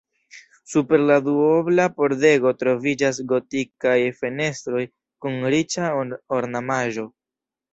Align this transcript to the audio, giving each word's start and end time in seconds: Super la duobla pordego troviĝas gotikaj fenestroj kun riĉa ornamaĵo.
Super 0.71 1.01
la 1.09 1.17
duobla 1.25 1.85
pordego 1.99 2.53
troviĝas 2.61 3.19
gotikaj 3.33 3.95
fenestroj 4.23 4.83
kun 5.27 5.39
riĉa 5.57 5.93
ornamaĵo. 6.41 7.07